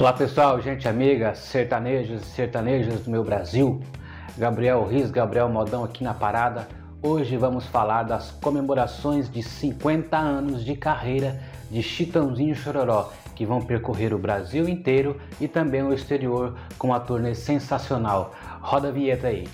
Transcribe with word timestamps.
Olá 0.00 0.12
pessoal, 0.12 0.60
gente 0.60 0.86
amiga, 0.86 1.34
sertanejos 1.34 2.22
e 2.22 2.26
sertanejas 2.26 3.00
do 3.00 3.10
meu 3.10 3.24
Brasil. 3.24 3.82
Gabriel 4.36 4.86
Riz, 4.86 5.10
Gabriel 5.10 5.48
Modão 5.48 5.82
aqui 5.82 6.04
na 6.04 6.14
parada. 6.14 6.68
Hoje 7.02 7.36
vamos 7.36 7.66
falar 7.66 8.04
das 8.04 8.30
comemorações 8.30 9.28
de 9.28 9.42
50 9.42 10.16
anos 10.16 10.64
de 10.64 10.76
carreira 10.76 11.40
de 11.68 11.82
Chitãozinho 11.82 12.54
Chororó, 12.54 13.10
que 13.34 13.44
vão 13.44 13.60
percorrer 13.60 14.14
o 14.14 14.18
Brasil 14.18 14.68
inteiro 14.68 15.20
e 15.40 15.48
também 15.48 15.82
o 15.82 15.92
exterior 15.92 16.56
com 16.78 16.86
uma 16.86 17.00
turnê 17.00 17.34
sensacional. 17.34 18.36
Roda 18.60 18.90
a 18.90 18.92
vinheta 18.92 19.26
aí. 19.26 19.48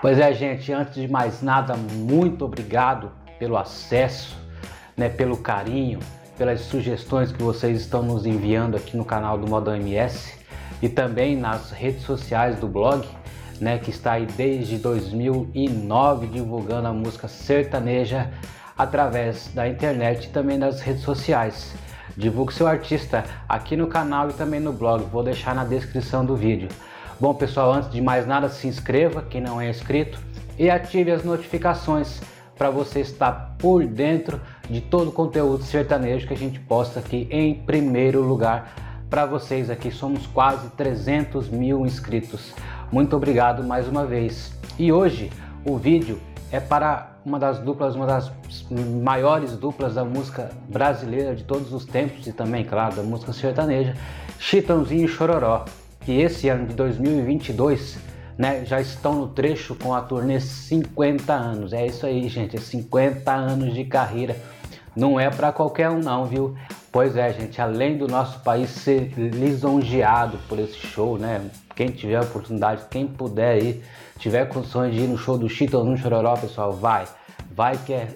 Pois 0.00 0.18
é, 0.18 0.32
gente, 0.32 0.72
antes 0.72 0.94
de 0.94 1.06
mais 1.06 1.42
nada, 1.42 1.76
muito 1.76 2.46
obrigado 2.46 3.12
pelo 3.38 3.58
acesso 3.58 4.43
né, 4.96 5.08
pelo 5.08 5.36
carinho, 5.36 6.00
pelas 6.36 6.60
sugestões 6.62 7.32
que 7.32 7.42
vocês 7.42 7.80
estão 7.80 8.02
nos 8.02 8.26
enviando 8.26 8.76
aqui 8.76 8.96
no 8.96 9.04
canal 9.04 9.38
do 9.38 9.48
Modão 9.48 9.76
MS 9.76 10.34
e 10.82 10.88
também 10.88 11.36
nas 11.36 11.70
redes 11.70 12.02
sociais 12.02 12.58
do 12.58 12.66
blog, 12.66 13.06
né, 13.60 13.78
que 13.78 13.90
está 13.90 14.12
aí 14.12 14.26
desde 14.26 14.76
2009 14.78 16.26
divulgando 16.26 16.88
a 16.88 16.92
música 16.92 17.28
sertaneja 17.28 18.30
através 18.76 19.48
da 19.54 19.68
internet 19.68 20.26
e 20.26 20.30
também 20.30 20.58
das 20.58 20.80
redes 20.80 21.02
sociais. 21.02 21.74
Divulgue 22.16 22.52
seu 22.52 22.66
artista 22.66 23.24
aqui 23.48 23.76
no 23.76 23.86
canal 23.86 24.30
e 24.30 24.32
também 24.32 24.60
no 24.60 24.72
blog, 24.72 25.04
vou 25.04 25.22
deixar 25.22 25.54
na 25.54 25.64
descrição 25.64 26.24
do 26.24 26.36
vídeo. 26.36 26.68
Bom 27.20 27.32
pessoal, 27.32 27.72
antes 27.72 27.90
de 27.90 28.00
mais 28.00 28.26
nada 28.26 28.48
se 28.48 28.66
inscreva, 28.66 29.22
quem 29.22 29.40
não 29.40 29.60
é 29.60 29.70
inscrito, 29.70 30.18
e 30.58 30.68
ative 30.68 31.12
as 31.12 31.24
notificações 31.24 32.20
para 32.56 32.70
você 32.70 33.00
estar 33.00 33.56
por 33.58 33.84
dentro 33.86 34.40
de 34.68 34.80
todo 34.80 35.08
o 35.08 35.12
conteúdo 35.12 35.62
sertanejo 35.62 36.26
que 36.26 36.34
a 36.34 36.36
gente 36.36 36.60
posta 36.60 37.00
aqui 37.00 37.26
em 37.30 37.54
primeiro 37.54 38.22
lugar 38.22 38.74
para 39.10 39.26
vocês 39.26 39.70
aqui. 39.70 39.90
Somos 39.90 40.26
quase 40.26 40.68
300 40.70 41.48
mil 41.48 41.84
inscritos. 41.86 42.54
Muito 42.90 43.16
obrigado 43.16 43.62
mais 43.62 43.88
uma 43.88 44.04
vez. 44.04 44.52
E 44.78 44.92
hoje 44.92 45.30
o 45.64 45.76
vídeo 45.76 46.20
é 46.50 46.60
para 46.60 47.14
uma 47.24 47.38
das 47.38 47.58
duplas, 47.58 47.94
uma 47.96 48.06
das 48.06 48.30
maiores 49.02 49.56
duplas 49.56 49.94
da 49.94 50.04
música 50.04 50.50
brasileira 50.68 51.34
de 51.34 51.42
todos 51.42 51.72
os 51.72 51.84
tempos 51.84 52.26
e 52.26 52.32
também, 52.32 52.64
claro, 52.64 52.96
da 52.96 53.02
música 53.02 53.32
sertaneja, 53.32 53.94
Chitãozinho 54.38 55.06
e 55.06 55.08
Chororó, 55.08 55.64
que 56.00 56.20
esse 56.20 56.48
ano 56.48 56.66
de 56.66 56.74
2022 56.74 57.98
né, 58.36 58.64
já 58.64 58.80
estão 58.80 59.14
no 59.14 59.28
trecho 59.28 59.74
com 59.74 59.94
a 59.94 60.00
turnê 60.00 60.40
50 60.40 61.32
anos. 61.32 61.72
É 61.72 61.86
isso 61.86 62.04
aí, 62.04 62.28
gente, 62.28 62.60
50 62.60 63.32
anos 63.32 63.74
de 63.74 63.84
carreira. 63.84 64.36
Não 64.94 65.18
é 65.18 65.28
para 65.30 65.52
qualquer 65.52 65.90
um 65.90 65.98
não, 65.98 66.24
viu? 66.24 66.54
Pois 66.92 67.16
é, 67.16 67.32
gente, 67.32 67.60
além 67.60 67.98
do 67.98 68.06
nosso 68.06 68.38
país 68.40 68.70
ser 68.70 69.12
lisonjeado 69.16 70.38
por 70.48 70.58
esse 70.60 70.76
show, 70.76 71.18
né? 71.18 71.50
Quem 71.74 71.88
tiver 71.88 72.20
oportunidade, 72.20 72.84
quem 72.88 73.06
puder 73.06 73.60
ir, 73.60 73.84
tiver 74.18 74.46
condições 74.46 74.94
de 74.94 75.00
ir 75.00 75.08
no 75.08 75.18
show 75.18 75.36
do 75.36 75.48
Chitão 75.48 75.96
Chororó, 75.96 76.36
pessoal, 76.36 76.72
vai. 76.72 77.04
Vai 77.50 77.76
que 77.78 77.92
é, 77.92 78.08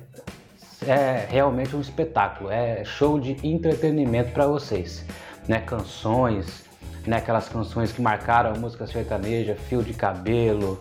é 0.87 1.27
realmente 1.29 1.75
um 1.75 1.81
espetáculo, 1.81 2.51
é 2.51 2.85
show 2.85 3.19
de 3.19 3.37
entretenimento 3.43 4.31
para 4.31 4.47
vocês, 4.47 5.05
né? 5.49 5.59
Canções, 5.61 6.68
né? 7.07 7.19
Aquelas 7.19 7.49
canções 7.49 7.93
que 7.93 8.01
marcaram 8.01 8.51
a 8.51 8.55
música 8.59 8.87
sertaneja, 8.87 9.55
Fio 9.55 9.83
de 9.83 9.93
Cabelo, 9.95 10.81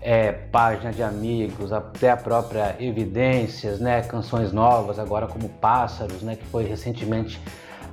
é, 0.00 0.32
Página 0.32 0.92
de 0.92 1.02
Amigos, 1.02 1.72
até 1.72 2.10
a 2.10 2.16
própria 2.16 2.76
Evidências, 2.78 3.80
né? 3.80 4.02
Canções 4.02 4.52
novas, 4.52 4.98
agora 4.98 5.26
como 5.26 5.48
Pássaros, 5.48 6.22
né? 6.22 6.36
Que 6.36 6.44
foi 6.46 6.64
recentemente 6.64 7.40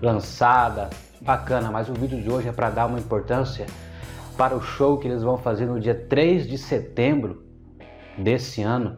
lançada. 0.02 0.89
Bacana, 1.22 1.72
mas 1.72 1.88
o 1.88 1.94
vídeo 1.94 2.22
de 2.22 2.30
hoje 2.30 2.50
é 2.50 2.52
para 2.52 2.70
dar 2.70 2.86
uma 2.86 3.00
importância 3.00 3.66
para 4.38 4.55
o 4.55 4.61
show 4.61 4.98
que 4.98 5.08
eles 5.08 5.23
vão 5.23 5.38
fazer 5.38 5.65
no 5.65 5.80
dia 5.80 5.95
3 5.95 6.45
de 6.48 6.58
setembro 6.58 7.43
desse 8.17 8.61
ano 8.61 8.98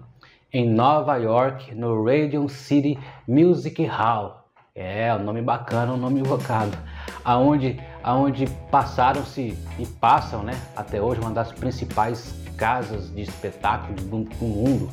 em 0.52 0.68
Nova 0.70 1.18
York, 1.18 1.76
no 1.76 2.04
Radium 2.04 2.48
City 2.48 2.98
Music 3.28 3.84
Hall. 3.86 4.46
É, 4.74 5.14
um 5.14 5.24
nome 5.24 5.42
bacana, 5.42 5.94
um 5.94 5.98
nome 5.98 6.22
invocado. 6.22 6.78
Aonde, 7.26 7.82
aonde 8.04 8.46
passaram-se 8.70 9.58
e 9.80 9.86
passam, 10.00 10.44
né, 10.44 10.54
até 10.76 11.02
hoje, 11.02 11.20
uma 11.20 11.32
das 11.32 11.52
principais 11.52 12.34
casas 12.56 13.14
de 13.14 13.24
espetáculos 13.24 14.04
do, 14.04 14.24
do 14.24 14.46
mundo. 14.46 14.90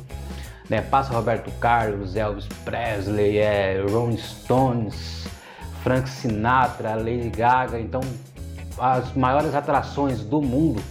Né? 0.69 0.81
Passa 0.81 1.13
Roberto 1.13 1.51
Carlos, 1.59 2.15
Elvis 2.15 2.47
Presley, 2.65 3.37
é, 3.37 3.85
Rolling 3.87 4.17
Stones, 4.17 5.27
Frank 5.83 6.09
Sinatra, 6.09 6.95
Lady 6.95 7.29
Gaga. 7.29 7.79
Então, 7.79 8.01
as 8.77 9.13
maiores 9.13 9.53
atrações 9.53 10.21
do 10.21 10.41
mundo, 10.41 10.81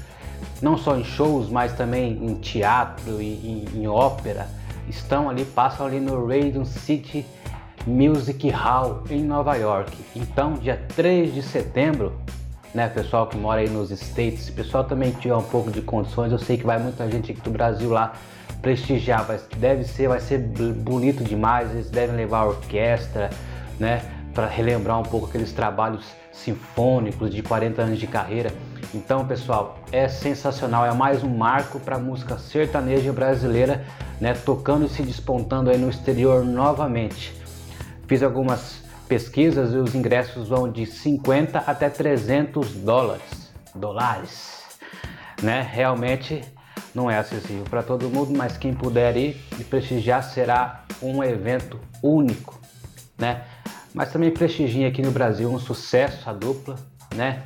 não 0.60 0.76
só 0.76 0.96
em 0.96 1.04
shows, 1.04 1.48
mas 1.48 1.72
também 1.72 2.12
em 2.24 2.34
teatro 2.36 3.20
e 3.20 3.66
em, 3.74 3.82
em 3.82 3.88
ópera, 3.88 4.46
estão 4.88 5.28
ali, 5.28 5.44
passam 5.44 5.86
ali 5.86 5.98
no 5.98 6.26
Radiant 6.26 6.66
City 6.66 7.26
Music 7.86 8.48
Hall 8.50 9.02
em 9.10 9.24
Nova 9.24 9.56
York. 9.56 9.96
Então, 10.14 10.54
dia 10.54 10.80
3 10.94 11.34
de 11.34 11.42
setembro, 11.42 12.12
né, 12.72 12.88
pessoal 12.88 13.26
que 13.26 13.36
mora 13.36 13.60
aí 13.60 13.68
nos 13.68 13.90
States, 13.90 14.48
pessoal 14.50 14.84
também 14.84 15.10
tiver 15.10 15.34
um 15.34 15.42
pouco 15.42 15.70
de 15.70 15.82
condições, 15.82 16.30
eu 16.30 16.38
sei 16.38 16.56
que 16.56 16.64
vai 16.64 16.78
muita 16.78 17.10
gente 17.10 17.32
aqui 17.32 17.40
do 17.40 17.50
Brasil 17.50 17.90
lá 17.90 18.12
prestigiar, 18.60 19.26
mas 19.26 19.44
deve 19.58 19.82
ser, 19.82 20.08
vai 20.08 20.20
ser 20.20 20.38
bonito 20.38 21.24
demais, 21.24 21.72
eles 21.72 21.90
devem 21.90 22.14
levar 22.14 22.40
a 22.40 22.46
orquestra, 22.46 23.30
né, 23.80 24.02
para 24.32 24.46
relembrar 24.46 24.98
um 24.98 25.02
pouco 25.02 25.26
aqueles 25.26 25.52
trabalhos 25.52 26.06
sinfônicos 26.32 27.34
de 27.34 27.42
40 27.42 27.82
anos 27.82 27.98
de 27.98 28.06
carreira. 28.06 28.50
Então, 28.94 29.26
pessoal, 29.26 29.78
é 29.90 30.06
sensacional, 30.08 30.86
é 30.86 30.94
mais 30.94 31.22
um 31.24 31.36
marco 31.36 31.80
para 31.80 31.96
a 31.96 31.98
música 31.98 32.38
sertaneja 32.38 33.12
brasileira, 33.12 33.84
né, 34.20 34.34
tocando 34.34 34.86
e 34.86 34.88
se 34.88 35.02
despontando 35.02 35.68
aí 35.68 35.76
no 35.76 35.90
exterior 35.90 36.44
novamente. 36.44 37.41
Fiz 38.12 38.22
algumas 38.22 38.82
pesquisas 39.08 39.72
e 39.72 39.76
os 39.78 39.94
ingressos 39.94 40.46
vão 40.46 40.70
de 40.70 40.84
50 40.84 41.60
até 41.60 41.88
300 41.88 42.74
dólares. 42.74 43.54
Dólares. 43.74 44.64
Né? 45.42 45.66
Realmente 45.72 46.44
não 46.94 47.10
é 47.10 47.16
acessível 47.16 47.64
para 47.64 47.82
todo 47.82 48.10
mundo, 48.10 48.36
mas 48.36 48.58
quem 48.58 48.74
puder 48.74 49.16
ir 49.16 49.42
e 49.58 49.64
prestigiar 49.64 50.22
será 50.24 50.84
um 51.00 51.24
evento 51.24 51.80
único, 52.02 52.60
né? 53.16 53.44
Mas 53.94 54.12
também 54.12 54.30
prestigia 54.30 54.88
aqui 54.88 55.00
no 55.00 55.10
Brasil 55.10 55.50
um 55.50 55.58
sucesso 55.58 56.28
a 56.28 56.34
dupla, 56.34 56.76
né? 57.14 57.42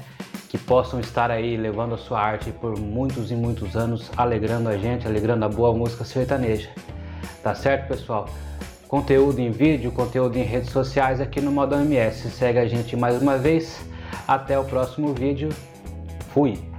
Que 0.49 0.59
possam 0.59 0.99
estar 0.99 1.31
aí 1.31 1.57
levando 1.57 1.95
a 1.95 1.99
sua 1.99 2.21
arte 2.21 2.51
por 2.51 2.77
muitos 2.77 3.31
e 3.31 3.37
muitos 3.37 3.77
anos, 3.77 4.11
alegrando 4.17 4.69
a 4.69 4.77
gente, 4.77 5.07
alegrando 5.07 5.45
a 5.45 5.49
boa 5.49 5.73
música 5.73 6.05
sertaneja. 6.05 6.71
Tá 7.41 7.55
certo, 7.55 7.87
pessoal? 7.87 8.29
Conteúdo 8.89 9.39
em 9.41 9.51
vídeo, 9.51 9.91
conteúdo 9.93 10.37
em 10.37 10.43
redes 10.43 10.71
sociais 10.71 11.21
aqui 11.21 11.41
no 11.41 11.51
Modão 11.51 11.83
MS. 11.83 12.31
Segue 12.31 12.59
a 12.59 12.67
gente 12.67 12.97
mais 12.97 13.21
uma 13.21 13.37
vez. 13.37 13.81
Até 14.27 14.59
o 14.59 14.65
próximo 14.65 15.13
vídeo. 15.15 15.49
Fui! 16.33 16.76